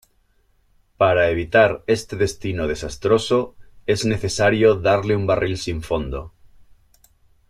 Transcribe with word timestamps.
Para 0.97 1.29
evitar 1.29 1.83
este 1.85 2.15
destino 2.15 2.65
desastroso, 2.67 3.55
es 3.85 4.03
necesario 4.03 4.73
darle 4.73 5.15
un 5.15 5.27
barril 5.27 5.59
sin 5.59 5.83
fondo. 5.83 6.33